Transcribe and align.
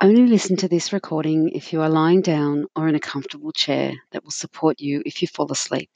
Only 0.00 0.28
listen 0.28 0.54
to 0.58 0.68
this 0.68 0.92
recording 0.92 1.48
if 1.48 1.72
you 1.72 1.80
are 1.80 1.88
lying 1.88 2.20
down 2.20 2.66
or 2.76 2.86
in 2.86 2.94
a 2.94 3.00
comfortable 3.00 3.50
chair 3.50 3.94
that 4.12 4.22
will 4.22 4.30
support 4.30 4.78
you 4.78 5.02
if 5.04 5.20
you 5.20 5.26
fall 5.26 5.50
asleep. 5.50 5.90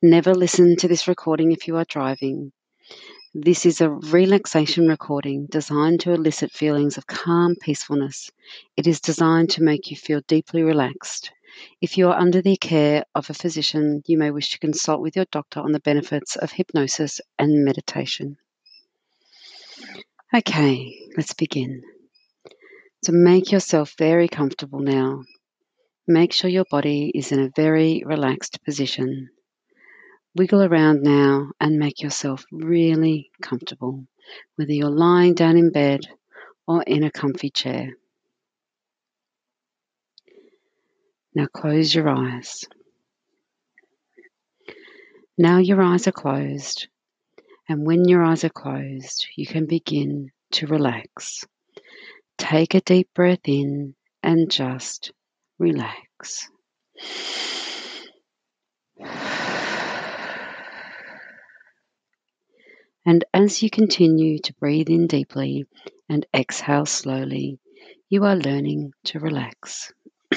Never 0.00 0.34
listen 0.34 0.76
to 0.76 0.88
this 0.88 1.06
recording 1.06 1.52
if 1.52 1.68
you 1.68 1.76
are 1.76 1.84
driving. 1.84 2.52
This 3.34 3.66
is 3.66 3.82
a 3.82 3.90
relaxation 3.90 4.88
recording 4.88 5.46
designed 5.50 6.00
to 6.00 6.12
elicit 6.12 6.52
feelings 6.52 6.96
of 6.96 7.06
calm 7.06 7.54
peacefulness. 7.60 8.30
It 8.78 8.86
is 8.86 8.98
designed 8.98 9.50
to 9.50 9.62
make 9.62 9.90
you 9.90 9.96
feel 9.98 10.22
deeply 10.26 10.62
relaxed. 10.62 11.32
If 11.82 11.98
you 11.98 12.08
are 12.08 12.18
under 12.18 12.40
the 12.40 12.56
care 12.56 13.04
of 13.14 13.28
a 13.28 13.34
physician, 13.34 14.02
you 14.06 14.16
may 14.16 14.30
wish 14.30 14.52
to 14.52 14.58
consult 14.58 15.02
with 15.02 15.16
your 15.16 15.26
doctor 15.30 15.60
on 15.60 15.72
the 15.72 15.80
benefits 15.80 16.36
of 16.36 16.52
hypnosis 16.52 17.20
and 17.38 17.62
meditation. 17.62 18.38
Okay, 20.34 20.98
let's 21.14 21.34
begin. 21.34 21.82
So 23.04 23.10
make 23.12 23.50
yourself 23.50 23.94
very 23.98 24.28
comfortable 24.28 24.78
now. 24.78 25.24
Make 26.06 26.32
sure 26.32 26.48
your 26.48 26.66
body 26.70 27.10
is 27.12 27.32
in 27.32 27.40
a 27.40 27.50
very 27.56 28.04
relaxed 28.06 28.62
position. 28.64 29.28
Wiggle 30.36 30.62
around 30.62 31.02
now 31.02 31.50
and 31.60 31.78
make 31.78 32.00
yourself 32.00 32.44
really 32.52 33.30
comfortable, 33.42 34.06
whether 34.54 34.72
you're 34.72 34.88
lying 34.88 35.34
down 35.34 35.56
in 35.56 35.72
bed 35.72 36.00
or 36.68 36.84
in 36.84 37.02
a 37.02 37.10
comfy 37.10 37.50
chair. 37.50 37.90
Now 41.34 41.46
close 41.46 41.92
your 41.92 42.08
eyes. 42.08 42.64
Now 45.36 45.58
your 45.58 45.82
eyes 45.82 46.06
are 46.06 46.12
closed, 46.12 46.86
and 47.68 47.84
when 47.84 48.06
your 48.08 48.22
eyes 48.22 48.44
are 48.44 48.48
closed, 48.50 49.26
you 49.36 49.46
can 49.46 49.66
begin 49.66 50.30
to 50.52 50.68
relax. 50.68 51.44
Take 52.38 52.74
a 52.74 52.80
deep 52.80 53.08
breath 53.14 53.46
in 53.46 53.94
and 54.22 54.50
just 54.50 55.12
relax. 55.58 56.48
And 63.04 63.24
as 63.34 63.62
you 63.62 63.70
continue 63.70 64.38
to 64.38 64.54
breathe 64.54 64.88
in 64.88 65.06
deeply 65.08 65.64
and 66.08 66.24
exhale 66.34 66.86
slowly, 66.86 67.58
you 68.08 68.24
are 68.24 68.36
learning 68.36 68.92
to 69.04 69.18
relax. 69.18 69.92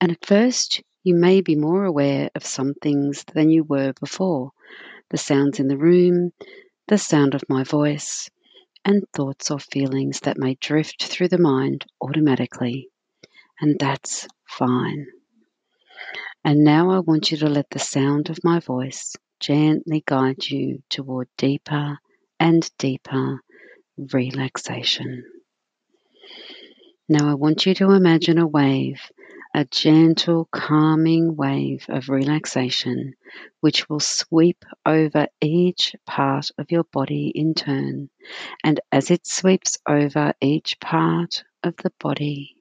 and 0.00 0.12
at 0.12 0.24
first, 0.24 0.82
you 1.02 1.14
may 1.14 1.40
be 1.40 1.54
more 1.54 1.84
aware 1.84 2.30
of 2.34 2.46
some 2.46 2.74
things 2.74 3.24
than 3.34 3.50
you 3.50 3.62
were 3.62 3.92
before 4.00 4.52
the 5.10 5.18
sounds 5.18 5.60
in 5.60 5.68
the 5.68 5.76
room, 5.76 6.32
the 6.88 6.98
sound 6.98 7.34
of 7.34 7.48
my 7.48 7.62
voice, 7.62 8.28
and 8.84 9.02
thoughts 9.12 9.50
or 9.50 9.58
feelings 9.58 10.20
that 10.20 10.38
may 10.38 10.54
drift 10.60 11.04
through 11.04 11.28
the 11.28 11.38
mind 11.38 11.84
automatically. 12.00 12.88
And 13.60 13.78
that's 13.78 14.28
fine. 14.48 15.06
And 16.44 16.62
now 16.62 16.90
I 16.90 17.00
want 17.00 17.30
you 17.32 17.38
to 17.38 17.48
let 17.48 17.70
the 17.70 17.78
sound 17.78 18.30
of 18.30 18.44
my 18.44 18.60
voice 18.60 19.16
gently 19.40 20.02
guide 20.06 20.46
you 20.46 20.82
toward 20.88 21.28
deeper 21.36 21.98
and 22.38 22.70
deeper 22.78 23.40
relaxation. 23.96 25.24
Now 27.08 27.30
I 27.30 27.34
want 27.34 27.66
you 27.66 27.74
to 27.74 27.92
imagine 27.92 28.38
a 28.38 28.46
wave, 28.46 29.00
a 29.56 29.64
gentle, 29.64 30.46
calming 30.52 31.34
wave 31.34 31.86
of 31.88 32.10
relaxation, 32.10 33.14
which 33.60 33.88
will 33.88 33.98
sweep 33.98 34.62
over 34.84 35.26
each 35.40 35.96
part 36.04 36.50
of 36.58 36.70
your 36.70 36.84
body 36.84 37.32
in 37.34 37.54
turn. 37.54 38.10
And 38.62 38.78
as 38.92 39.10
it 39.10 39.26
sweeps 39.26 39.78
over 39.88 40.34
each 40.42 40.78
part 40.78 41.42
of 41.62 41.74
the 41.78 41.90
body, 41.98 42.54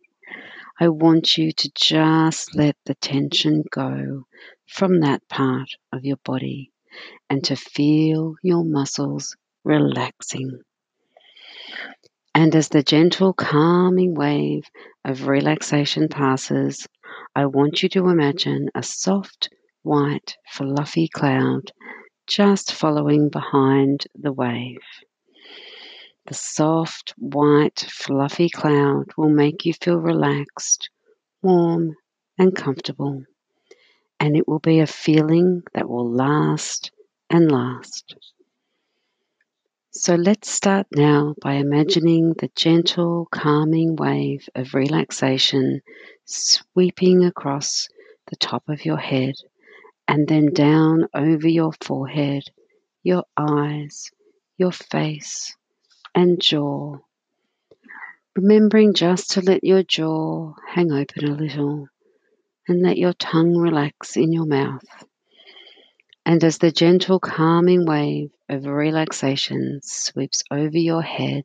I 0.80 0.88
want 0.88 1.38
you 1.38 1.52
to 1.52 1.72
just 1.76 2.56
let 2.56 2.78
the 2.86 2.96
tension 2.96 3.66
go 3.70 4.26
from 4.66 5.02
that 5.02 5.28
part 5.28 5.72
of 5.92 6.06
your 6.06 6.20
body 6.24 6.72
and 7.30 7.44
to 7.44 7.58
feel 7.58 8.36
your 8.42 8.64
muscles 8.64 9.36
relaxing. 9.66 10.62
And 12.36 12.56
as 12.56 12.70
the 12.70 12.84
gentle, 12.84 13.34
calming 13.34 14.14
wave 14.14 14.66
of 15.04 15.28
relaxation 15.28 16.08
passes, 16.08 16.88
I 17.36 17.48
want 17.48 17.82
you 17.82 17.90
to 17.90 18.10
imagine 18.10 18.70
a 18.76 18.84
soft, 18.84 19.50
white, 19.82 20.38
fluffy 20.52 21.08
cloud 21.08 21.72
just 22.28 22.72
following 22.72 23.30
behind 23.30 24.06
the 24.14 24.32
wave. 24.32 24.78
The 26.28 26.36
soft, 26.36 27.16
white, 27.18 27.88
fluffy 27.90 28.50
cloud 28.50 29.06
will 29.18 29.30
make 29.30 29.66
you 29.66 29.74
feel 29.74 29.98
relaxed, 29.98 30.90
warm, 31.42 31.96
and 32.38 32.56
comfortable 32.56 33.24
and 34.20 34.36
it 34.36 34.48
will 34.48 34.60
be 34.60 34.80
a 34.80 34.88
feeling 34.88 35.64
that 35.74 35.90
will 35.90 36.10
last 36.10 36.92
and 37.30 37.52
last. 37.52 38.16
So 39.98 40.16
let's 40.16 40.52
start 40.52 40.88
now 40.92 41.36
by 41.42 41.54
imagining 41.54 42.34
the 42.34 42.52
gentle, 42.54 43.30
calming 43.32 43.96
wave 43.96 44.50
of 44.54 44.74
relaxation 44.74 45.82
sweeping 46.26 47.24
across 47.24 47.88
the 48.28 48.36
top 48.36 48.68
of 48.68 48.84
your 48.84 48.98
head 48.98 49.36
and 50.06 50.28
then 50.28 50.52
down 50.52 51.08
over 51.14 51.48
your 51.48 51.72
forehead, 51.82 52.44
your 53.04 53.24
eyes, 53.38 54.12
your 54.58 54.74
face, 54.74 55.56
and 56.14 56.42
jaw. 56.42 56.98
Remembering 58.36 58.94
just 58.94 59.32
to 59.32 59.42
let 59.42 59.64
your 59.64 59.82
jaw 59.82 60.56
hang 60.68 60.92
open 60.92 61.24
a 61.24 61.36
little 61.36 61.88
and 62.68 62.82
let 62.82 62.98
your 62.98 63.14
tongue 63.14 63.56
relax 63.56 64.18
in 64.18 64.34
your 64.34 64.46
mouth. 64.46 65.06
And 66.26 66.44
as 66.44 66.58
the 66.58 66.72
gentle, 66.72 67.20
calming 67.20 67.86
wave 67.86 68.32
of 68.50 68.66
relaxation 68.66 69.80
sweeps 69.84 70.42
over 70.52 70.78
your 70.78 71.04
head, 71.04 71.44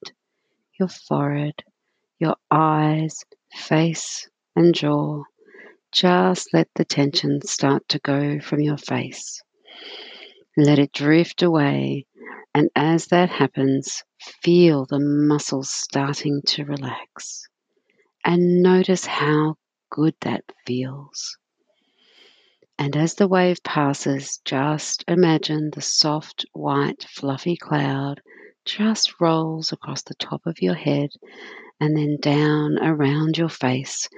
your 0.78 0.88
forehead, 0.88 1.62
your 2.18 2.36
eyes, 2.50 3.24
face, 3.54 4.28
and 4.56 4.74
jaw, 4.74 5.24
just 5.92 6.54
let 6.54 6.68
the 6.74 6.84
tension 6.84 7.40
start 7.42 7.88
to 7.88 7.98
go 7.98 8.40
from 8.40 8.60
your 8.60 8.78
face. 8.78 9.42
Let 10.56 10.78
it 10.78 10.92
drift 10.92 11.42
away, 11.42 12.06
and 12.54 12.70
as 12.74 13.08
that 13.08 13.30
happens, 13.30 14.02
feel 14.42 14.86
the 14.86 15.00
muscles 15.00 15.70
starting 15.70 16.42
to 16.46 16.64
relax. 16.64 17.46
And 18.24 18.62
notice 18.62 19.06
how 19.06 19.56
good 19.90 20.14
that 20.22 20.44
feels. 20.66 21.36
And 22.82 22.96
as 22.96 23.16
the 23.16 23.28
wave 23.28 23.62
passes, 23.62 24.40
just 24.42 25.04
imagine 25.06 25.68
the 25.70 25.82
soft, 25.82 26.46
white, 26.54 27.04
fluffy 27.10 27.54
cloud 27.54 28.22
just 28.64 29.20
rolls 29.20 29.70
across 29.70 30.00
the 30.00 30.14
top 30.14 30.46
of 30.46 30.62
your 30.62 30.76
head 30.76 31.10
and 31.78 31.94
then 31.94 32.16
down 32.22 32.78
around 32.80 33.36
your 33.36 33.50
face, 33.50 34.08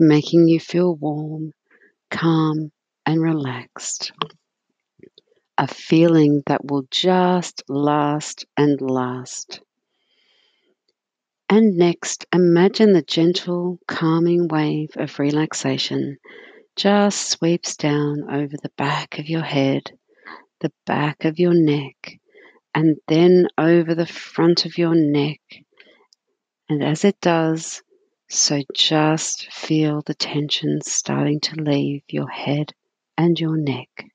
making 0.00 0.48
you 0.48 0.58
feel 0.58 0.96
warm, 0.96 1.52
calm, 2.10 2.72
and 3.06 3.22
relaxed. 3.22 4.10
A 5.56 5.68
feeling 5.68 6.42
that 6.46 6.64
will 6.64 6.88
just 6.90 7.62
last 7.68 8.46
and 8.56 8.80
last. 8.80 9.60
And 11.48 11.76
next, 11.76 12.26
imagine 12.32 12.94
the 12.94 13.02
gentle, 13.02 13.78
calming 13.86 14.48
wave 14.48 14.90
of 14.96 15.20
relaxation 15.20 16.18
just 16.78 17.30
sweeps 17.30 17.76
down 17.76 18.22
over 18.30 18.56
the 18.56 18.70
back 18.76 19.18
of 19.18 19.28
your 19.28 19.42
head, 19.42 19.82
the 20.60 20.70
back 20.86 21.24
of 21.24 21.36
your 21.36 21.52
neck, 21.52 22.20
and 22.72 22.98
then 23.08 23.48
over 23.58 23.96
the 23.96 24.06
front 24.06 24.64
of 24.64 24.78
your 24.78 24.94
neck. 24.94 25.40
And 26.68 26.84
as 26.84 27.04
it 27.04 27.20
does, 27.20 27.82
so 28.28 28.62
just 28.76 29.52
feel 29.52 30.02
the 30.02 30.14
tension 30.14 30.78
starting 30.80 31.40
to 31.40 31.60
leave 31.60 32.02
your 32.08 32.28
head 32.28 32.72
and 33.16 33.40
your 33.40 33.56
neck. 33.56 34.06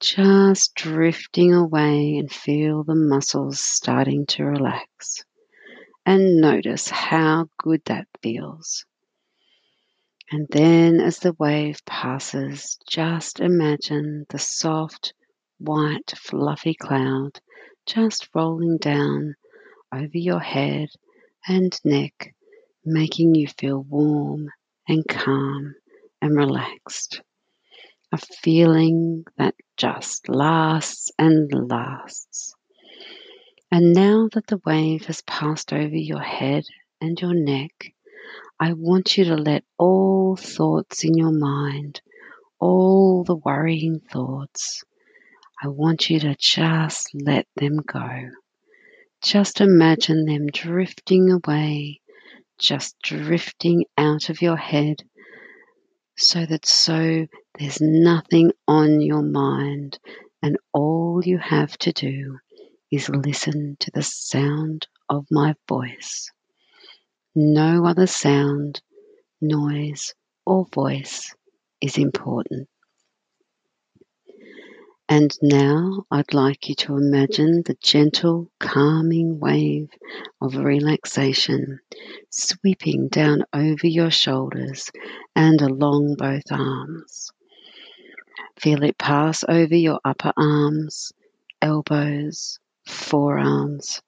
Just 0.00 0.74
drifting 0.74 1.54
away 1.54 2.18
and 2.18 2.30
feel 2.30 2.84
the 2.84 2.94
muscles 2.94 3.60
starting 3.60 4.26
to 4.26 4.44
relax 4.44 5.24
and 6.04 6.42
notice 6.42 6.90
how 6.90 7.48
good 7.56 7.80
that 7.86 8.08
feels. 8.22 8.84
And 10.30 10.46
then, 10.50 11.00
as 11.00 11.18
the 11.18 11.34
wave 11.34 11.84
passes, 11.84 12.78
just 12.88 13.40
imagine 13.40 14.26
the 14.30 14.38
soft, 14.38 15.12
white, 15.58 16.14
fluffy 16.16 16.74
cloud 16.74 17.40
just 17.86 18.28
rolling 18.34 18.78
down 18.78 19.36
over 19.92 20.16
your 20.16 20.40
head 20.40 20.88
and 21.46 21.78
neck, 21.84 22.34
making 22.84 23.34
you 23.34 23.46
feel 23.46 23.82
warm 23.82 24.48
and 24.88 25.06
calm 25.06 25.74
and 26.22 26.36
relaxed. 26.36 27.20
A 28.12 28.18
feeling 28.18 29.24
that 29.36 29.54
just 29.76 30.28
lasts 30.28 31.10
and 31.18 31.50
lasts. 31.52 32.54
And 33.70 33.92
now 33.92 34.28
that 34.32 34.46
the 34.46 34.60
wave 34.64 35.06
has 35.06 35.20
passed 35.22 35.72
over 35.72 35.96
your 35.96 36.20
head 36.22 36.64
and 37.00 37.20
your 37.20 37.34
neck, 37.34 37.92
I 38.60 38.72
want 38.72 39.18
you 39.18 39.24
to 39.24 39.36
let 39.36 39.64
all 39.78 40.36
thoughts 40.36 41.02
in 41.04 41.14
your 41.14 41.32
mind, 41.32 42.00
all 42.60 43.24
the 43.24 43.34
worrying 43.34 44.00
thoughts, 44.00 44.84
I 45.62 45.68
want 45.68 46.08
you 46.08 46.20
to 46.20 46.36
just 46.38 47.08
let 47.14 47.46
them 47.56 47.78
go. 47.78 48.30
Just 49.22 49.60
imagine 49.60 50.24
them 50.24 50.46
drifting 50.46 51.32
away, 51.32 52.00
just 52.58 52.96
drifting 53.02 53.86
out 53.98 54.28
of 54.28 54.40
your 54.40 54.56
head, 54.56 55.02
so 56.16 56.46
that 56.46 56.64
so 56.64 57.26
there's 57.58 57.80
nothing 57.80 58.52
on 58.68 59.00
your 59.00 59.22
mind, 59.22 59.98
and 60.42 60.58
all 60.72 61.22
you 61.24 61.38
have 61.38 61.76
to 61.78 61.92
do 61.92 62.38
is 62.92 63.08
listen 63.08 63.76
to 63.80 63.90
the 63.92 64.02
sound 64.02 64.86
of 65.08 65.26
my 65.30 65.54
voice. 65.68 66.30
No 67.36 67.84
other 67.84 68.06
sound, 68.06 68.80
noise, 69.40 70.14
or 70.46 70.66
voice 70.72 71.34
is 71.80 71.98
important. 71.98 72.68
And 75.08 75.36
now 75.42 76.06
I'd 76.10 76.32
like 76.32 76.68
you 76.68 76.76
to 76.76 76.96
imagine 76.96 77.62
the 77.64 77.76
gentle, 77.82 78.50
calming 78.60 79.40
wave 79.40 79.90
of 80.40 80.56
relaxation 80.56 81.80
sweeping 82.30 83.08
down 83.08 83.42
over 83.52 83.86
your 83.86 84.10
shoulders 84.12 84.90
and 85.34 85.60
along 85.60 86.14
both 86.16 86.50
arms. 86.52 87.32
Feel 88.58 88.84
it 88.84 88.96
pass 88.96 89.44
over 89.48 89.74
your 89.74 90.00
upper 90.04 90.32
arms, 90.36 91.12
elbows, 91.60 92.60
forearms, 92.86 94.00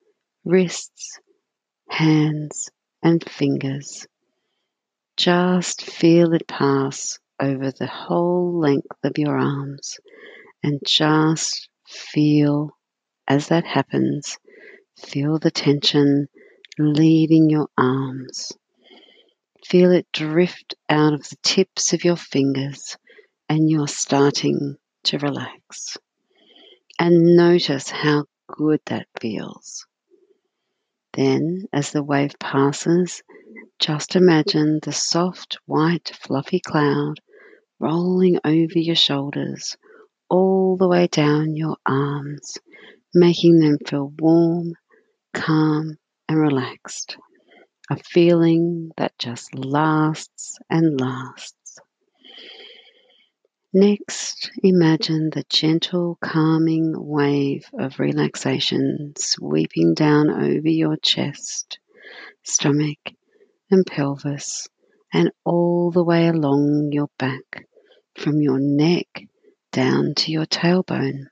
wrists, 0.44 1.18
hands, 1.90 2.70
and 3.06 3.22
fingers. 3.30 4.08
Just 5.16 5.82
feel 5.82 6.32
it 6.32 6.48
pass 6.48 7.20
over 7.40 7.70
the 7.70 7.86
whole 7.86 8.58
length 8.58 8.98
of 9.04 9.16
your 9.16 9.38
arms 9.38 10.00
and 10.64 10.80
just 10.84 11.68
feel 11.86 12.76
as 13.28 13.46
that 13.46 13.64
happens, 13.64 14.38
feel 14.98 15.38
the 15.38 15.52
tension 15.52 16.26
leaving 16.80 17.48
your 17.48 17.68
arms. 17.78 18.50
Feel 19.64 19.92
it 19.92 20.08
drift 20.12 20.74
out 20.88 21.12
of 21.12 21.28
the 21.28 21.36
tips 21.44 21.92
of 21.92 22.02
your 22.04 22.16
fingers, 22.16 22.96
and 23.48 23.70
you're 23.70 23.86
starting 23.86 24.78
to 25.04 25.18
relax. 25.18 25.96
And 26.98 27.36
notice 27.36 27.88
how 27.88 28.24
good 28.48 28.80
that 28.86 29.06
feels. 29.20 29.86
Then, 31.16 31.64
as 31.72 31.92
the 31.92 32.02
wave 32.02 32.38
passes, 32.38 33.22
just 33.78 34.16
imagine 34.16 34.80
the 34.82 34.92
soft, 34.92 35.58
white, 35.64 36.12
fluffy 36.14 36.60
cloud 36.60 37.20
rolling 37.80 38.38
over 38.44 38.78
your 38.78 38.96
shoulders 38.96 39.76
all 40.28 40.76
the 40.76 40.88
way 40.88 41.06
down 41.06 41.56
your 41.56 41.76
arms, 41.86 42.58
making 43.14 43.60
them 43.60 43.78
feel 43.86 44.12
warm, 44.18 44.74
calm, 45.32 45.96
and 46.28 46.38
relaxed. 46.38 47.16
A 47.90 47.96
feeling 47.96 48.90
that 48.98 49.18
just 49.18 49.54
lasts 49.54 50.58
and 50.68 51.00
lasts. 51.00 51.65
Next, 53.72 54.50
imagine 54.62 55.30
the 55.30 55.44
gentle, 55.50 56.18
calming 56.22 56.94
wave 56.96 57.68
of 57.78 57.98
relaxation 57.98 59.12
sweeping 59.18 59.92
down 59.92 60.30
over 60.30 60.68
your 60.68 60.96
chest, 60.96 61.78
stomach, 62.44 62.98
and 63.70 63.84
pelvis, 63.84 64.68
and 65.12 65.32
all 65.44 65.90
the 65.90 66.04
way 66.04 66.28
along 66.28 66.90
your 66.92 67.08
back, 67.18 67.66
from 68.14 68.40
your 68.40 68.60
neck 68.60 69.24
down 69.72 70.14
to 70.14 70.30
your 70.30 70.46
tailbone. 70.46 71.24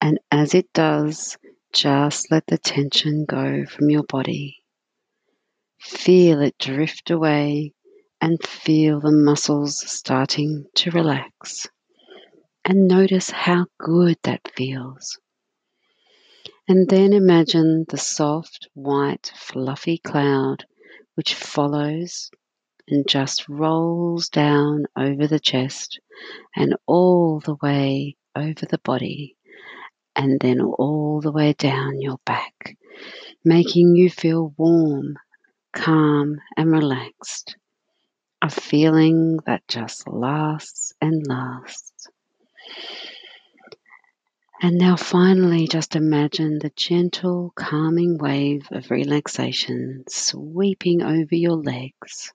And 0.00 0.18
as 0.32 0.54
it 0.54 0.72
does, 0.72 1.38
just 1.72 2.30
let 2.32 2.48
the 2.48 2.58
tension 2.58 3.24
go 3.24 3.64
from 3.66 3.88
your 3.88 4.04
body. 4.04 4.56
Feel 5.78 6.42
it 6.42 6.58
drift 6.58 7.10
away 7.10 7.72
and 8.20 8.42
feel 8.44 9.00
the 9.00 9.12
muscles 9.12 9.82
starting 9.90 10.66
to 10.74 10.90
relax. 10.90 11.66
And 12.64 12.86
notice 12.86 13.30
how 13.30 13.66
good 13.78 14.18
that 14.24 14.50
feels. 14.54 15.18
And 16.68 16.88
then 16.88 17.12
imagine 17.12 17.86
the 17.88 17.98
soft, 17.98 18.68
white, 18.74 19.32
fluffy 19.34 19.98
cloud 19.98 20.64
which 21.14 21.34
follows 21.34 22.30
and 22.88 23.06
just 23.08 23.48
rolls 23.48 24.28
down 24.28 24.84
over 24.96 25.26
the 25.26 25.40
chest 25.40 26.00
and 26.56 26.74
all 26.86 27.40
the 27.40 27.56
way 27.62 28.16
over 28.36 28.66
the 28.66 28.78
body 28.84 29.36
and 30.16 30.40
then 30.40 30.60
all 30.60 31.20
the 31.20 31.32
way 31.32 31.52
down 31.52 32.00
your 32.00 32.18
back, 32.26 32.76
making 33.44 33.94
you 33.96 34.10
feel 34.10 34.54
warm, 34.56 35.16
calm, 35.72 36.36
and 36.56 36.70
relaxed. 36.70 37.56
A 38.42 38.50
feeling 38.50 39.38
that 39.46 39.66
just 39.68 40.08
lasts 40.08 40.92
and 41.00 41.26
lasts. 41.26 42.08
And 44.62 44.78
now, 44.78 44.96
finally, 44.96 45.66
just 45.68 45.96
imagine 45.96 46.58
the 46.58 46.72
gentle, 46.76 47.52
calming 47.56 48.18
wave 48.18 48.68
of 48.70 48.90
relaxation 48.90 50.04
sweeping 50.08 51.02
over 51.02 51.34
your 51.34 51.56
legs 51.56 52.32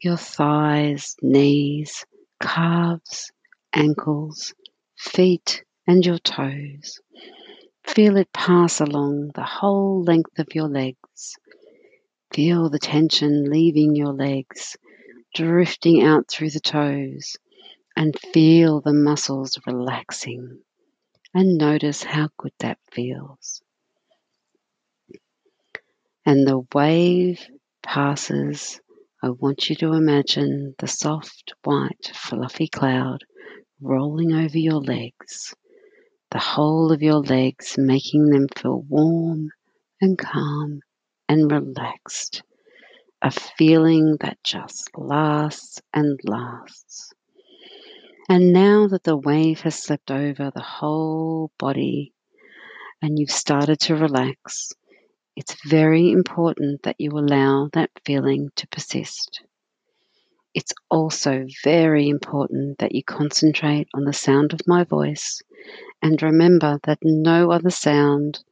your 0.00 0.16
thighs, 0.16 1.14
knees, 1.22 2.06
calves, 2.40 3.30
ankles, 3.74 4.54
feet, 4.98 5.64
and 5.86 6.04
your 6.06 6.18
toes. 6.18 7.00
Feel 7.86 8.16
it 8.16 8.32
pass 8.32 8.80
along 8.80 9.32
the 9.34 9.44
whole 9.44 10.02
length 10.02 10.38
of 10.38 10.48
your 10.54 10.68
legs. 10.68 11.36
Feel 12.32 12.70
the 12.70 12.78
tension 12.78 13.50
leaving 13.50 13.94
your 13.94 14.12
legs, 14.12 14.76
drifting 15.34 16.02
out 16.02 16.28
through 16.28 16.50
the 16.50 16.60
toes, 16.60 17.36
and 17.96 18.18
feel 18.32 18.80
the 18.80 18.92
muscles 18.92 19.58
relaxing. 19.66 20.60
And 21.34 21.58
notice 21.58 22.02
how 22.02 22.30
good 22.38 22.52
that 22.58 22.78
feels. 22.90 23.62
And 26.26 26.46
the 26.46 26.62
wave 26.74 27.46
passes 27.82 28.80
I 29.22 29.28
want 29.28 29.68
you 29.68 29.76
to 29.76 29.92
imagine 29.92 30.74
the 30.78 30.88
soft, 30.88 31.52
white, 31.62 32.10
fluffy 32.14 32.68
cloud 32.68 33.22
rolling 33.80 34.32
over 34.32 34.56
your 34.56 34.80
legs, 34.80 35.54
the 36.30 36.38
whole 36.38 36.90
of 36.90 37.02
your 37.02 37.20
legs, 37.20 37.76
making 37.76 38.30
them 38.30 38.46
feel 38.56 38.80
warm 38.88 39.50
and 40.00 40.16
calm 40.16 40.80
and 41.28 41.50
relaxed. 41.50 42.42
A 43.22 43.30
feeling 43.30 44.16
that 44.20 44.38
just 44.42 44.90
lasts 44.96 45.82
and 45.92 46.18
lasts. 46.24 47.12
And 48.30 48.52
now 48.52 48.86
that 48.88 49.04
the 49.04 49.16
wave 49.16 49.60
has 49.60 49.74
slipped 49.74 50.10
over 50.10 50.50
the 50.50 50.62
whole 50.62 51.50
body 51.58 52.14
and 53.02 53.18
you've 53.18 53.30
started 53.30 53.78
to 53.80 53.94
relax, 53.94 54.72
it's 55.36 55.54
very 55.68 56.10
important 56.10 56.82
that 56.84 56.96
you 56.98 57.10
allow 57.10 57.68
that 57.74 57.90
feeling 58.06 58.48
to 58.56 58.66
persist. 58.68 59.42
It's 60.54 60.72
also 60.90 61.46
very 61.62 62.08
important 62.08 62.78
that 62.78 62.94
you 62.94 63.04
concentrate 63.04 63.88
on 63.92 64.04
the 64.04 64.14
sound 64.14 64.54
of 64.54 64.66
my 64.66 64.82
voice 64.82 65.42
and 66.00 66.22
remember 66.22 66.80
that 66.84 66.98
no 67.02 67.50
other 67.50 67.70
sound, 67.70 68.42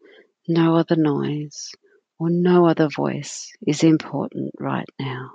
no 0.46 0.76
other 0.76 0.96
noise, 0.96 1.72
or 2.18 2.30
no 2.30 2.66
other 2.66 2.88
voice 2.88 3.52
is 3.66 3.84
important 3.84 4.52
right 4.58 4.88
now. 4.98 5.30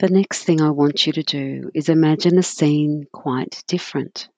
The 0.00 0.08
next 0.08 0.44
thing 0.44 0.60
I 0.60 0.70
want 0.70 1.06
you 1.06 1.12
to 1.12 1.22
do 1.22 1.70
is 1.74 1.88
imagine 1.88 2.38
a 2.38 2.42
scene 2.42 3.04
quite 3.12 3.62
different. 3.68 4.28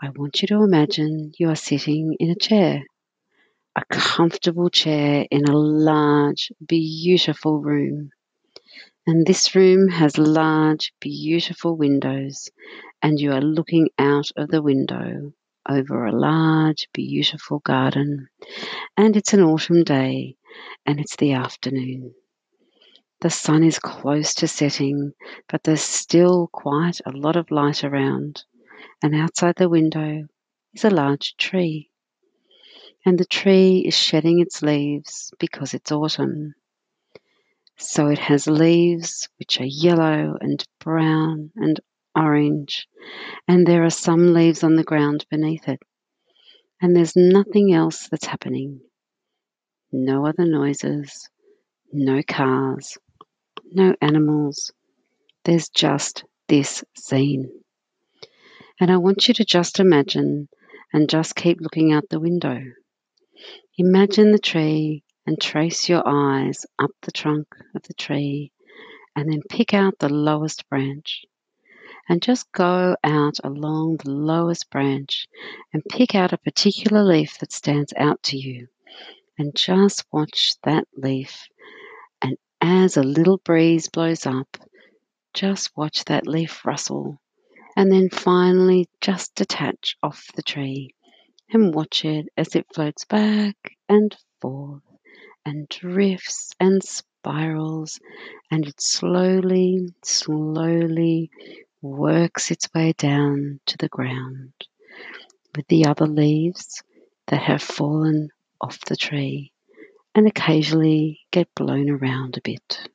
I 0.00 0.10
want 0.10 0.40
you 0.40 0.48
to 0.48 0.62
imagine 0.62 1.32
you 1.38 1.50
are 1.50 1.56
sitting 1.56 2.16
in 2.18 2.30
a 2.30 2.36
chair 2.36 2.84
a 3.78 3.84
comfortable 3.94 4.68
chair 4.70 5.24
in 5.30 5.44
a 5.44 5.56
large, 5.56 6.50
beautiful 6.66 7.60
room. 7.60 8.10
And 9.06 9.24
this 9.24 9.54
room 9.54 9.86
has 9.88 10.18
large, 10.18 10.92
beautiful 11.00 11.76
windows, 11.76 12.50
and 13.00 13.20
you 13.20 13.30
are 13.30 13.40
looking 13.40 13.90
out 13.96 14.26
of 14.36 14.48
the 14.48 14.62
window 14.62 15.32
over 15.68 16.06
a 16.06 16.12
large, 16.12 16.88
beautiful 16.92 17.58
garden. 17.60 18.28
And 18.96 19.16
it's 19.16 19.32
an 19.32 19.42
autumn 19.42 19.84
day, 19.84 20.36
and 20.86 20.98
it's 20.98 21.16
the 21.16 21.32
afternoon. 21.32 22.14
The 23.20 23.30
sun 23.30 23.64
is 23.64 23.78
close 23.78 24.32
to 24.34 24.46
setting, 24.46 25.12
but 25.48 25.64
there's 25.64 25.82
still 25.82 26.48
quite 26.52 27.00
a 27.04 27.10
lot 27.10 27.36
of 27.36 27.50
light 27.50 27.82
around. 27.82 28.44
And 29.02 29.14
outside 29.14 29.56
the 29.56 29.68
window 29.68 30.24
is 30.72 30.84
a 30.84 30.90
large 30.90 31.36
tree. 31.36 31.90
And 33.04 33.18
the 33.18 33.24
tree 33.24 33.84
is 33.86 33.96
shedding 33.96 34.40
its 34.40 34.62
leaves 34.62 35.32
because 35.38 35.74
it's 35.74 35.90
autumn. 35.90 36.54
So 37.76 38.08
it 38.08 38.18
has 38.18 38.46
leaves 38.46 39.28
which 39.38 39.60
are 39.60 39.66
yellow 39.66 40.36
and 40.40 40.64
brown 40.80 41.52
and 41.56 41.80
orange, 42.18 42.88
and 43.46 43.66
there 43.66 43.84
are 43.84 43.90
some 43.90 44.34
leaves 44.34 44.64
on 44.64 44.74
the 44.74 44.84
ground 44.84 45.24
beneath 45.30 45.68
it. 45.68 45.80
And 46.80 46.94
there's 46.94 47.16
nothing 47.16 47.72
else 47.72 48.08
that's 48.08 48.26
happening. 48.26 48.80
No 49.92 50.26
other 50.26 50.44
noises, 50.44 51.28
no 51.92 52.22
cars, 52.22 52.98
no 53.70 53.94
animals. 54.00 54.72
There's 55.44 55.68
just 55.68 56.24
this 56.48 56.84
scene. 56.96 57.50
And 58.80 58.90
I 58.90 58.96
want 58.96 59.28
you 59.28 59.34
to 59.34 59.44
just 59.44 59.80
imagine 59.80 60.48
and 60.92 61.08
just 61.08 61.36
keep 61.36 61.60
looking 61.60 61.92
out 61.92 62.04
the 62.10 62.20
window. 62.20 62.60
Imagine 63.76 64.32
the 64.32 64.38
tree 64.38 65.04
and 65.26 65.40
trace 65.40 65.88
your 65.88 66.02
eyes 66.06 66.64
up 66.78 66.90
the 67.02 67.12
trunk 67.12 67.46
of 67.74 67.82
the 67.82 67.94
tree 67.94 68.52
and 69.14 69.30
then 69.30 69.40
pick 69.48 69.74
out 69.74 69.94
the 69.98 70.08
lowest 70.08 70.68
branch. 70.68 71.24
And 72.08 72.22
just 72.22 72.50
go 72.52 72.96
out 73.04 73.38
along 73.44 73.98
the 73.98 74.10
lowest 74.10 74.70
branch 74.70 75.26
and 75.72 75.82
pick 75.90 76.14
out 76.14 76.32
a 76.32 76.38
particular 76.38 77.04
leaf 77.04 77.38
that 77.38 77.52
stands 77.52 77.92
out 77.96 78.22
to 78.24 78.38
you. 78.38 78.68
And 79.36 79.54
just 79.54 80.04
watch 80.10 80.54
that 80.64 80.84
leaf. 80.96 81.48
And 82.22 82.36
as 82.60 82.96
a 82.96 83.02
little 83.02 83.38
breeze 83.38 83.88
blows 83.88 84.26
up, 84.26 84.56
just 85.34 85.76
watch 85.76 86.04
that 86.06 86.26
leaf 86.26 86.64
rustle. 86.64 87.20
And 87.76 87.92
then 87.92 88.08
finally 88.10 88.88
just 89.00 89.34
detach 89.34 89.96
off 90.02 90.24
the 90.34 90.42
tree 90.42 90.94
and 91.50 91.74
watch 91.74 92.04
it 92.04 92.26
as 92.36 92.56
it 92.56 92.66
floats 92.74 93.04
back 93.04 93.56
and 93.88 94.16
forth 94.40 94.82
and 95.44 95.68
drifts 95.68 96.50
and 96.60 96.82
spirals, 96.82 98.00
and 98.50 98.66
it 98.66 98.80
slowly, 98.80 99.94
slowly 100.02 101.30
works 101.82 102.50
its 102.50 102.68
way 102.74 102.92
down 102.96 103.60
to 103.66 103.76
the 103.78 103.88
ground 103.88 104.52
with 105.56 105.66
the 105.68 105.86
other 105.86 106.06
leaves 106.06 106.82
that 107.28 107.42
have 107.42 107.62
fallen 107.62 108.28
off 108.60 108.80
the 108.86 108.96
tree 108.96 109.52
and 110.14 110.26
occasionally 110.26 111.20
get 111.30 111.48
blown 111.54 111.88
around 111.90 112.36
a 112.36 112.40
bit. 112.42 112.88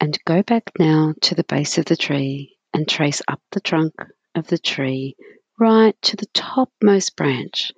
And 0.00 0.18
go 0.24 0.42
back 0.42 0.70
now 0.78 1.14
to 1.22 1.34
the 1.34 1.44
base 1.44 1.78
of 1.78 1.84
the 1.84 1.96
tree 1.96 2.56
and 2.74 2.88
trace 2.88 3.22
up 3.28 3.40
the 3.52 3.60
trunk 3.60 3.94
of 4.34 4.48
the 4.48 4.58
tree 4.58 5.16
right 5.58 5.94
to 6.02 6.16
the 6.16 6.26
topmost 6.34 7.14
branch 7.16 7.70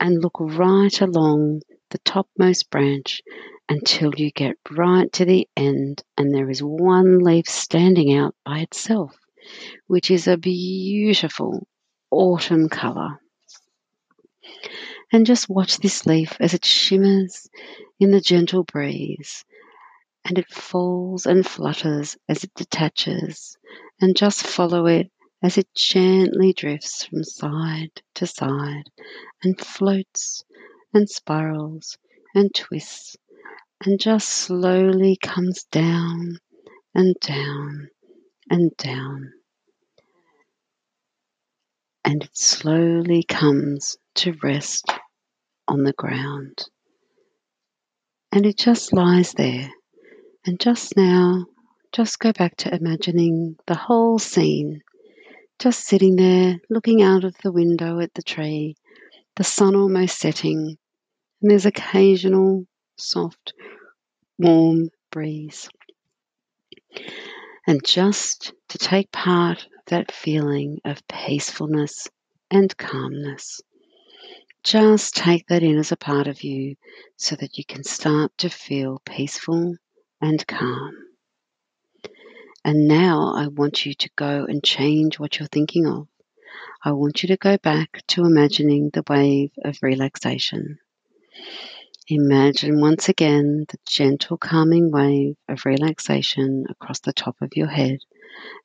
and 0.00 0.22
look 0.22 0.36
right 0.40 1.00
along 1.00 1.60
the 1.90 1.98
topmost 1.98 2.70
branch 2.70 3.20
until 3.68 4.14
you 4.16 4.30
get 4.30 4.56
right 4.70 5.12
to 5.12 5.24
the 5.24 5.46
end 5.56 6.02
and 6.16 6.34
there 6.34 6.48
is 6.48 6.62
one 6.62 7.18
leaf 7.18 7.46
standing 7.46 8.14
out 8.14 8.34
by 8.44 8.60
itself, 8.60 9.16
which 9.86 10.10
is 10.10 10.26
a 10.26 10.36
beautiful 10.36 11.66
autumn 12.10 12.68
colour. 12.68 13.20
And 15.12 15.26
just 15.26 15.48
watch 15.48 15.78
this 15.78 16.06
leaf 16.06 16.36
as 16.40 16.54
it 16.54 16.64
shimmers 16.64 17.48
in 18.00 18.10
the 18.10 18.20
gentle 18.20 18.64
breeze 18.64 19.44
and 20.24 20.38
it 20.38 20.50
falls 20.50 21.26
and 21.26 21.46
flutters 21.46 22.16
as 22.28 22.44
it 22.44 22.52
detaches, 22.54 23.56
and 24.00 24.16
just 24.16 24.46
follow 24.46 24.86
it 24.86 25.10
as 25.42 25.56
it 25.56 25.68
gently 25.74 26.52
drifts 26.52 27.04
from 27.04 27.24
side 27.24 28.02
to 28.14 28.26
side 28.26 28.90
and 29.42 29.58
floats 29.60 30.44
and 30.92 31.08
spirals 31.08 31.96
and 32.34 32.54
twists 32.54 33.16
and 33.84 34.00
just 34.00 34.28
slowly 34.28 35.16
comes 35.16 35.64
down 35.64 36.38
and 36.94 37.14
down 37.20 37.88
and 38.50 38.76
down. 38.76 39.32
And 42.04 42.24
it 42.24 42.36
slowly 42.36 43.22
comes 43.22 43.96
to 44.16 44.36
rest 44.42 44.90
on 45.66 45.84
the 45.84 45.92
ground. 45.92 46.64
And 48.32 48.46
it 48.46 48.56
just 48.56 48.92
lies 48.92 49.32
there. 49.32 49.70
And 50.46 50.58
just 50.58 50.96
now, 50.96 51.46
just 51.92 52.18
go 52.18 52.32
back 52.32 52.56
to 52.58 52.74
imagining 52.74 53.56
the 53.66 53.74
whole 53.74 54.18
scene 54.18 54.82
just 55.58 55.86
sitting 55.86 56.14
there 56.14 56.56
looking 56.70 57.02
out 57.02 57.24
of 57.24 57.34
the 57.42 57.50
window 57.50 57.98
at 57.98 58.14
the 58.14 58.22
tree, 58.22 58.76
the 59.34 59.42
sun 59.42 59.74
almost 59.74 60.18
setting, 60.18 60.78
and 61.42 61.50
there's 61.50 61.66
occasional 61.66 62.64
soft, 62.98 63.54
warm 64.38 64.90
breeze. 65.10 65.68
And 67.66 67.84
just 67.84 68.52
to 68.68 68.78
take 68.78 69.12
part 69.12 69.64
of 69.64 69.72
that 69.86 70.12
feeling 70.12 70.80
of 70.84 71.06
peacefulness 71.08 72.08
and 72.50 72.76
calmness. 72.76 73.60
Just 74.62 75.16
take 75.16 75.46
that 75.48 75.62
in 75.62 75.78
as 75.78 75.92
a 75.92 75.96
part 75.96 76.26
of 76.26 76.42
you 76.42 76.76
so 77.16 77.36
that 77.36 77.56
you 77.56 77.64
can 77.64 77.84
start 77.84 78.32
to 78.38 78.50
feel 78.50 79.00
peaceful 79.04 79.76
and 80.20 80.46
calm. 80.46 80.92
And 82.64 82.86
now 82.86 83.32
I 83.34 83.46
want 83.46 83.86
you 83.86 83.94
to 83.94 84.10
go 84.16 84.44
and 84.44 84.62
change 84.62 85.18
what 85.18 85.38
you're 85.38 85.48
thinking 85.48 85.86
of. 85.86 86.08
I 86.84 86.92
want 86.92 87.22
you 87.22 87.28
to 87.28 87.36
go 87.36 87.56
back 87.56 88.02
to 88.08 88.24
imagining 88.24 88.90
the 88.92 89.04
wave 89.08 89.52
of 89.64 89.78
relaxation. 89.80 90.78
Imagine 92.10 92.80
once 92.80 93.10
again 93.10 93.66
the 93.68 93.76
gentle, 93.86 94.38
calming 94.38 94.90
wave 94.90 95.36
of 95.46 95.66
relaxation 95.66 96.64
across 96.70 97.00
the 97.00 97.12
top 97.12 97.36
of 97.42 97.50
your 97.54 97.66
head 97.66 97.98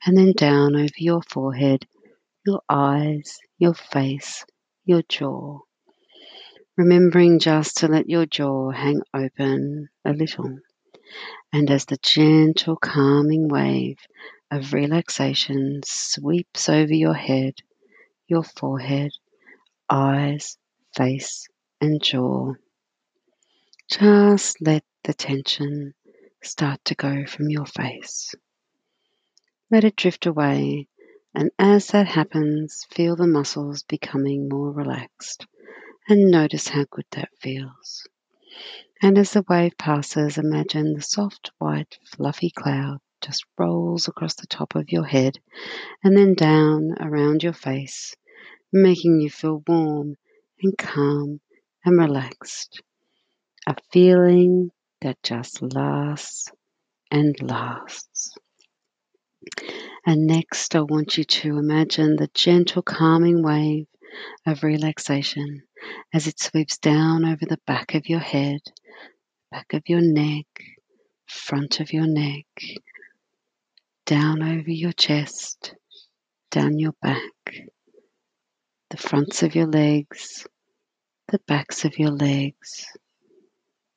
and 0.05 0.17
then 0.17 0.31
down 0.31 0.77
over 0.77 0.93
your 0.97 1.21
forehead, 1.21 1.85
your 2.45 2.61
eyes, 2.69 3.39
your 3.57 3.73
face, 3.73 4.45
your 4.85 5.01
jaw. 5.09 5.59
Remembering 6.77 7.39
just 7.39 7.77
to 7.77 7.89
let 7.89 8.09
your 8.09 8.25
jaw 8.25 8.71
hang 8.71 9.01
open 9.13 9.89
a 10.05 10.13
little 10.13 10.59
and 11.51 11.69
as 11.69 11.83
the 11.85 11.97
gentle, 11.97 12.77
calming 12.77 13.49
wave 13.49 13.97
of 14.51 14.71
relaxation 14.71 15.81
sweeps 15.83 16.69
over 16.69 16.93
your 16.93 17.13
head, 17.13 17.55
your 18.27 18.43
forehead, 18.43 19.11
eyes, 19.89 20.57
face, 20.95 21.45
and 21.81 22.01
jaw, 22.01 22.53
just 23.89 24.61
let 24.61 24.83
the 25.03 25.13
tension 25.13 25.93
start 26.41 26.83
to 26.85 26.95
go 26.95 27.25
from 27.25 27.49
your 27.49 27.65
face. 27.65 28.33
Let 29.71 29.83
it 29.83 29.95
drift 29.95 30.25
away, 30.25 30.87
and 31.33 31.51
as 31.57 31.87
that 31.87 32.07
happens, 32.07 32.85
feel 32.91 33.15
the 33.15 33.27
muscles 33.27 33.83
becoming 33.83 34.49
more 34.49 34.71
relaxed 34.71 35.45
and 36.07 36.29
notice 36.29 36.67
how 36.67 36.85
good 36.91 37.05
that 37.11 37.29
feels. 37.39 38.07
And 39.01 39.17
as 39.17 39.33
the 39.33 39.45
wave 39.49 39.77
passes, 39.77 40.37
imagine 40.37 40.93
the 40.93 41.01
soft, 41.01 41.51
white, 41.57 41.97
fluffy 42.05 42.51
cloud 42.51 42.99
just 43.21 43.45
rolls 43.57 44.07
across 44.07 44.35
the 44.35 44.47
top 44.47 44.75
of 44.75 44.91
your 44.91 45.05
head 45.05 45.39
and 46.03 46.15
then 46.17 46.33
down 46.33 46.95
around 46.99 47.43
your 47.43 47.53
face, 47.53 48.15
making 48.71 49.19
you 49.21 49.29
feel 49.29 49.63
warm 49.67 50.15
and 50.61 50.77
calm 50.77 51.41
and 51.85 51.97
relaxed. 51.97 52.81
A 53.67 53.75
feeling 53.91 54.71
that 55.01 55.21
just 55.23 55.61
lasts 55.61 56.51
and 57.11 57.35
lasts. 57.41 58.35
And 60.05 60.27
next, 60.27 60.75
I 60.75 60.81
want 60.81 61.17
you 61.17 61.23
to 61.23 61.57
imagine 61.57 62.15
the 62.15 62.29
gentle, 62.33 62.81
calming 62.81 63.41
wave 63.41 63.87
of 64.45 64.63
relaxation 64.63 65.63
as 66.13 66.27
it 66.27 66.39
sweeps 66.39 66.77
down 66.77 67.25
over 67.25 67.45
the 67.45 67.59
back 67.65 67.95
of 67.95 68.09
your 68.09 68.19
head 68.19 68.61
back 69.53 69.73
of 69.73 69.83
your 69.87 70.01
neck, 70.01 70.47
front 71.27 71.79
of 71.79 71.93
your 71.93 72.07
neck, 72.07 72.47
down 74.07 74.41
over 74.41 74.71
your 74.71 74.91
chest, 74.91 75.75
down 76.49 76.79
your 76.79 76.93
back, 77.03 77.21
the 78.89 78.97
fronts 78.97 79.43
of 79.43 79.53
your 79.53 79.67
legs, 79.67 80.47
the 81.27 81.39
backs 81.47 81.85
of 81.85 81.99
your 81.99 82.09
legs, 82.09 82.87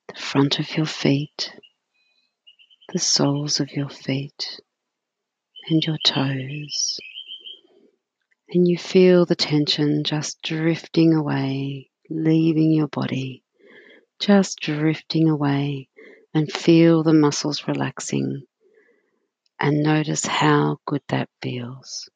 the 0.07 0.19
front 0.19 0.59
of 0.59 0.77
your 0.77 0.85
feet, 0.85 1.53
the 2.93 2.99
soles 2.99 3.59
of 3.59 3.71
your 3.71 3.89
feet, 3.89 4.59
and 5.69 5.83
your 5.83 5.97
toes. 6.05 6.99
And 8.49 8.67
you 8.67 8.77
feel 8.77 9.25
the 9.25 9.35
tension 9.35 10.03
just 10.03 10.41
drifting 10.41 11.13
away, 11.13 11.89
leaving 12.09 12.71
your 12.71 12.87
body 12.87 13.43
just 14.19 14.59
drifting 14.59 15.29
away 15.29 15.89
and 16.33 16.51
feel 16.51 17.03
the 17.03 17.13
muscles 17.13 17.67
relaxing 17.67 18.43
and 19.59 19.83
notice 19.83 20.25
how 20.25 20.77
good 20.85 21.01
that 21.09 21.29
feels. 21.41 22.09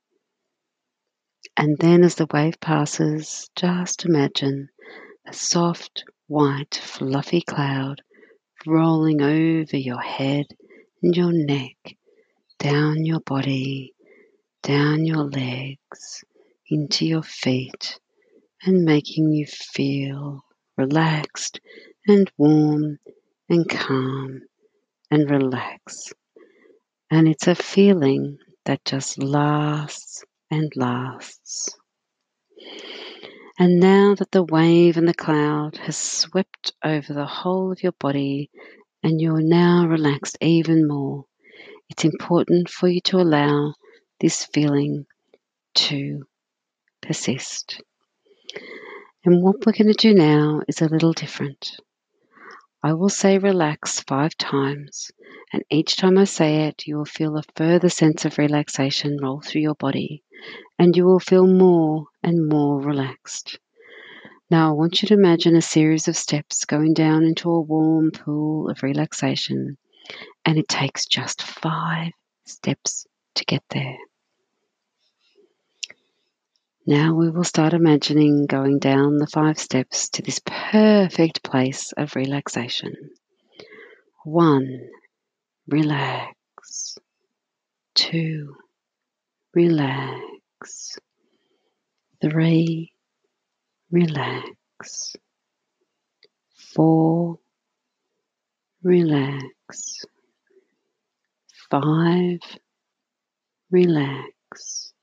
And 1.58 1.78
then, 1.78 2.04
as 2.04 2.16
the 2.16 2.28
wave 2.32 2.60
passes, 2.60 3.50
just 3.56 4.06
imagine 4.06 4.70
a 5.28 5.34
soft, 5.34 6.04
white, 6.28 6.76
fluffy 6.76 7.42
cloud 7.42 8.02
rolling 8.66 9.22
over 9.22 9.78
your 9.78 10.02
head 10.02 10.46
and 11.02 11.16
your 11.16 11.32
neck, 11.32 11.96
down 12.60 13.06
your 13.06 13.20
body, 13.22 13.94
down 14.64 15.06
your 15.06 15.24
legs, 15.24 16.24
into 16.70 17.06
your 17.06 17.24
feet, 17.24 18.00
and 18.64 18.84
making 18.84 19.32
you 19.32 19.46
feel 19.46 20.44
relaxed 20.78 21.60
and 22.08 22.32
warm 22.38 22.98
and 23.50 23.68
calm 23.70 24.42
and 25.10 25.30
relax. 25.30 26.14
And 27.10 27.28
it's 27.28 27.48
a 27.48 27.56
feeling 27.56 28.38
that 28.66 28.86
just 28.86 29.18
lasts 29.22 30.24
and 30.50 30.72
lasts. 30.76 31.76
And 33.62 33.80
now 33.80 34.16
that 34.16 34.32
the 34.32 34.42
wave 34.42 34.98
and 34.98 35.08
the 35.08 35.14
cloud 35.14 35.78
has 35.78 35.96
swept 35.96 36.74
over 36.84 37.14
the 37.14 37.28
whole 37.28 37.72
of 37.72 37.84
your 37.84 37.92
body 37.92 38.50
and 39.04 39.22
you're 39.22 39.40
now 39.40 39.86
relaxed 39.86 40.36
even 40.42 40.88
more, 40.88 41.26
it's 41.88 42.04
important 42.04 42.70
for 42.70 42.88
you 42.88 43.02
to 43.02 43.18
allow 43.18 43.76
this 44.20 44.46
feeling 44.46 45.06
to 45.76 46.24
persist. 47.04 47.84
And 49.24 49.44
what 49.44 49.64
we're 49.64 49.74
going 49.74 49.94
to 49.94 50.08
do 50.10 50.16
now 50.16 50.62
is 50.68 50.82
a 50.82 50.90
little 50.90 51.14
different. 51.14 51.80
I 52.82 52.94
will 52.94 53.10
say 53.10 53.38
relax 53.38 54.00
five 54.00 54.36
times, 54.38 55.12
and 55.54 55.62
each 55.70 55.98
time 55.98 56.18
I 56.18 56.24
say 56.24 56.64
it, 56.64 56.88
you 56.88 56.98
will 56.98 57.06
feel 57.06 57.38
a 57.38 57.44
further 57.56 57.90
sense 57.90 58.26
of 58.26 58.40
relaxation 58.40 59.20
roll 59.22 59.40
through 59.40 59.62
your 59.62 59.76
body, 59.76 60.24
and 60.80 60.96
you 60.96 61.06
will 61.06 61.20
feel 61.20 61.48
more 61.48 62.06
and 62.24 62.48
more 62.48 62.82
relaxed. 62.82 63.60
Now, 64.50 64.70
I 64.70 64.74
want 64.74 65.02
you 65.02 65.08
to 65.08 65.14
imagine 65.14 65.56
a 65.56 65.62
series 65.62 66.08
of 66.08 66.18
steps 66.18 66.66
going 66.66 66.94
down 66.94 67.24
into 67.24 67.50
a 67.50 67.62
warm 67.62 68.12
pool 68.12 68.70
of 68.70 68.84
relaxation, 68.84 69.78
and 70.46 70.58
it 70.58 70.68
takes 70.68 71.06
just 71.06 71.42
five 71.42 72.12
steps 72.46 73.08
to 73.36 73.46
get 73.46 73.64
there. 73.70 73.98
Now 76.86 77.14
we 77.14 77.30
will 77.30 77.44
start 77.44 77.74
imagining 77.74 78.48
going 78.48 78.80
down 78.80 79.18
the 79.18 79.28
five 79.28 79.60
steps 79.60 80.10
to 80.10 80.24
this 80.24 80.42
perfect 80.44 81.44
place 81.44 81.94
of 81.94 82.16
relaxation. 82.16 82.94
One, 84.26 84.90
relax. 85.68 86.98
Two, 87.94 88.56
relax. 89.54 90.98
Three, 92.22 92.94
relax. 93.92 95.16
Four, 96.56 97.40
relax. 98.84 100.06
Five, 101.70 102.40
relax. 103.70 104.94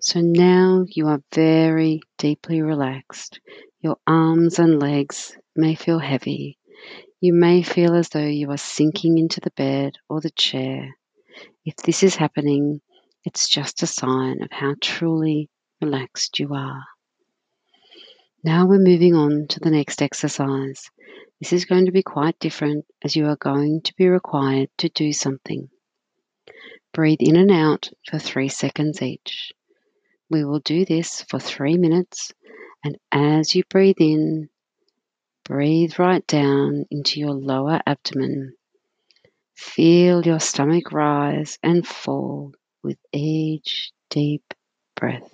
So 0.00 0.20
now 0.20 0.84
you 0.88 1.08
are 1.08 1.22
very 1.34 2.00
deeply 2.18 2.62
relaxed. 2.62 3.40
Your 3.80 3.96
arms 4.06 4.58
and 4.58 4.80
legs 4.80 5.36
may 5.56 5.74
feel 5.74 5.98
heavy. 5.98 6.58
You 7.20 7.32
may 7.32 7.62
feel 7.62 7.94
as 7.94 8.08
though 8.10 8.20
you 8.20 8.50
are 8.50 8.56
sinking 8.56 9.18
into 9.18 9.40
the 9.40 9.50
bed 9.50 9.94
or 10.08 10.20
the 10.20 10.30
chair. 10.30 10.96
If 11.64 11.76
this 11.76 12.02
is 12.02 12.14
happening, 12.14 12.80
it's 13.28 13.46
just 13.46 13.82
a 13.82 13.86
sign 13.86 14.42
of 14.42 14.48
how 14.50 14.74
truly 14.80 15.50
relaxed 15.82 16.38
you 16.38 16.54
are. 16.54 16.82
Now 18.42 18.66
we're 18.66 18.78
moving 18.78 19.14
on 19.14 19.48
to 19.50 19.60
the 19.60 19.70
next 19.70 20.00
exercise. 20.00 20.90
This 21.38 21.52
is 21.52 21.66
going 21.66 21.84
to 21.84 21.92
be 21.92 22.02
quite 22.02 22.38
different 22.38 22.86
as 23.04 23.16
you 23.16 23.26
are 23.26 23.36
going 23.36 23.82
to 23.82 23.94
be 23.98 24.08
required 24.08 24.70
to 24.78 24.88
do 24.88 25.12
something. 25.12 25.68
Breathe 26.94 27.18
in 27.20 27.36
and 27.36 27.50
out 27.50 27.90
for 28.08 28.18
three 28.18 28.48
seconds 28.48 29.02
each. 29.02 29.52
We 30.30 30.42
will 30.46 30.60
do 30.60 30.86
this 30.86 31.20
for 31.28 31.38
three 31.38 31.76
minutes, 31.76 32.32
and 32.82 32.96
as 33.12 33.54
you 33.54 33.62
breathe 33.68 34.00
in, 34.00 34.48
breathe 35.44 35.98
right 35.98 36.26
down 36.26 36.86
into 36.90 37.20
your 37.20 37.34
lower 37.34 37.78
abdomen. 37.86 38.54
Feel 39.54 40.24
your 40.24 40.40
stomach 40.40 40.92
rise 40.92 41.58
and 41.62 41.86
fall 41.86 42.54
with 42.82 42.98
each 43.12 43.92
deep 44.10 44.54
breath. 44.96 45.30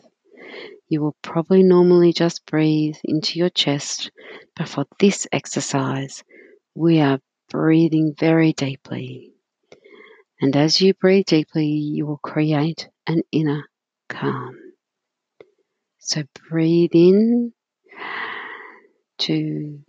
You 0.89 1.01
will 1.03 1.17
probably 1.23 1.63
normally 1.63 2.13
just 2.13 2.47
breathe 2.47 2.97
into 3.05 3.39
your 3.39 3.51
chest, 3.51 4.11
but 4.55 4.69
for 4.69 4.87
this 5.01 5.27
exercise, 5.33 6.23
we 6.75 7.01
are 7.01 7.21
breathing 7.51 8.15
very 8.19 8.53
deeply. 8.53 9.33
And 10.41 10.55
as 10.57 10.81
you 10.81 10.95
breathe 10.95 11.27
deeply, 11.27 11.67
you 11.67 12.07
will 12.07 12.19
create 12.19 12.89
an 13.07 13.23
inner 13.33 13.65
calm. 14.09 14.59
So 15.99 16.23
breathe 16.51 16.91
in, 16.93 17.53
two, 19.17 19.81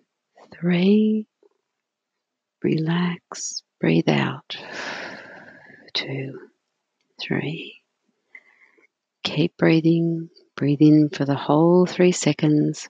three, 0.52 1.28
relax, 2.64 3.64
breathe 3.82 4.08
out, 4.08 4.58
two, 5.94 6.40
three. 7.26 7.82
Keep 9.24 9.58
breathing, 9.58 10.30
breathe 10.56 10.82
in 10.82 11.10
for 11.10 11.26
the 11.26 11.36
whole 11.36 11.86
three 11.86 12.12
seconds 12.12 12.88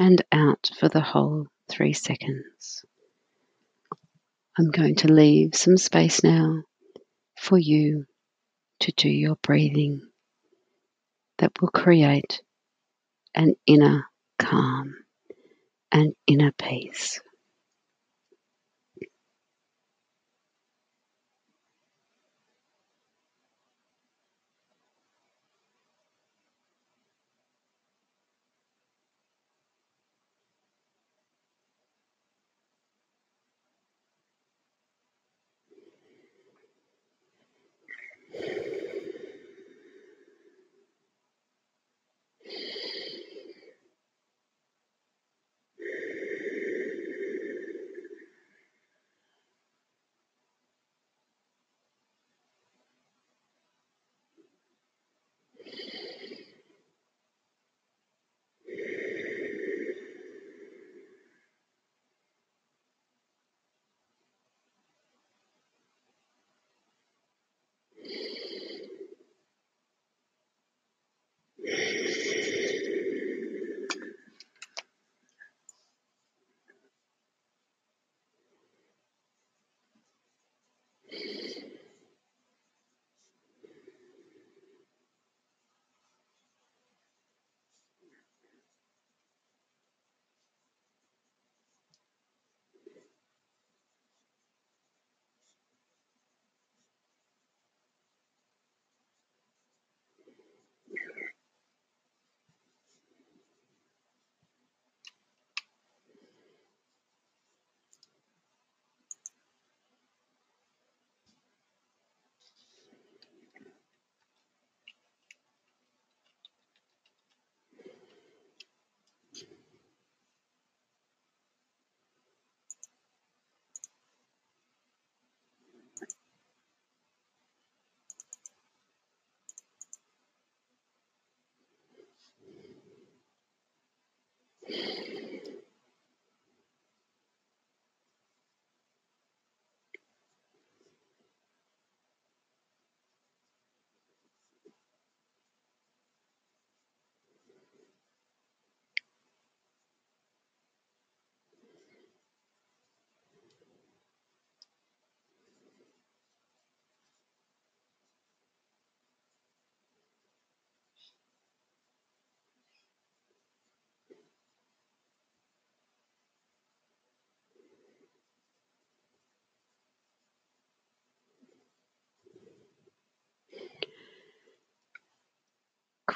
and 0.00 0.24
out 0.32 0.70
for 0.78 0.88
the 0.88 1.00
whole 1.00 1.46
three 1.70 1.92
seconds. 1.92 2.84
I'm 4.58 4.70
going 4.70 4.96
to 4.96 5.12
leave 5.12 5.54
some 5.54 5.76
space 5.76 6.24
now 6.24 6.62
for 7.38 7.58
you 7.58 8.04
to 8.80 8.92
do 8.92 9.08
your 9.08 9.36
breathing 9.42 10.00
that 11.38 11.52
will 11.60 11.68
create 11.68 12.42
an 13.34 13.54
inner 13.66 14.04
calm 14.38 14.96
and 15.92 16.14
inner 16.26 16.52
peace. 16.52 17.20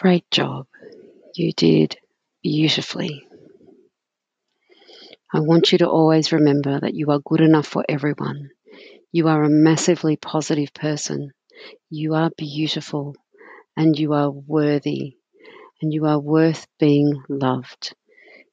Great 0.04 0.30
job. 0.30 0.66
You 1.34 1.52
did 1.52 1.96
beautifully. 2.42 3.26
I 5.32 5.40
want 5.40 5.72
you 5.72 5.78
to 5.78 5.88
always 5.88 6.30
remember 6.30 6.78
that 6.78 6.94
you 6.94 7.10
are 7.10 7.20
good 7.20 7.40
enough 7.40 7.66
for 7.66 7.84
everyone. 7.88 8.50
You 9.12 9.28
are 9.28 9.42
a 9.44 9.50
massively 9.50 10.16
positive 10.16 10.74
person. 10.74 11.32
You 11.90 12.14
are 12.14 12.30
beautiful 12.36 13.16
and 13.76 13.98
you 13.98 14.12
are 14.14 14.30
worthy 14.30 15.16
and 15.82 15.94
you 15.94 16.06
are 16.06 16.20
worth 16.20 16.66
being 16.78 17.22
loved. 17.28 17.94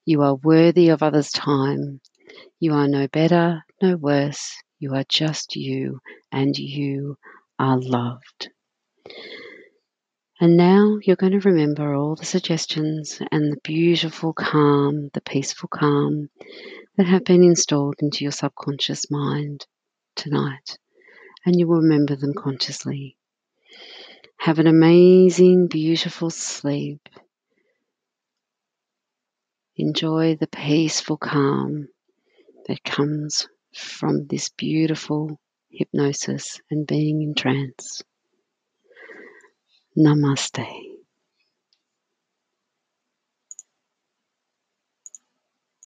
You 0.05 0.23
are 0.23 0.35
worthy 0.35 0.89
of 0.89 1.03
others' 1.03 1.31
time. 1.31 2.01
You 2.59 2.73
are 2.75 2.87
no 2.87 3.07
better, 3.07 3.63
no 3.81 3.97
worse. 3.97 4.55
You 4.79 4.95
are 4.95 5.05
just 5.09 5.55
you 5.55 6.01
and 6.31 6.57
you 6.57 7.17
are 7.59 7.79
loved. 7.79 8.49
And 10.41 10.57
now 10.57 10.97
you're 11.03 11.17
going 11.17 11.39
to 11.39 11.49
remember 11.49 11.93
all 11.93 12.15
the 12.15 12.25
suggestions 12.25 13.21
and 13.31 13.53
the 13.53 13.59
beautiful 13.63 14.33
calm, 14.33 15.11
the 15.13 15.21
peaceful 15.21 15.69
calm 15.69 16.31
that 16.97 17.05
have 17.05 17.23
been 17.23 17.43
installed 17.43 17.97
into 18.01 18.23
your 18.23 18.31
subconscious 18.31 19.11
mind 19.11 19.67
tonight. 20.15 20.79
And 21.45 21.59
you 21.59 21.67
will 21.67 21.81
remember 21.81 22.15
them 22.15 22.33
consciously. 22.33 23.17
Have 24.37 24.57
an 24.57 24.65
amazing, 24.65 25.67
beautiful 25.67 26.31
sleep. 26.31 27.07
Enjoy 29.75 30.37
the 30.37 30.47
peaceful 30.47 31.17
calm 31.17 31.87
that 32.67 32.83
comes 32.83 33.47
from 33.75 34.25
this 34.25 34.49
beautiful 34.49 35.39
hypnosis 35.69 36.59
and 36.71 36.87
being 36.87 37.21
in 37.21 37.35
trance. 37.35 38.01
Namaste. 39.97 40.65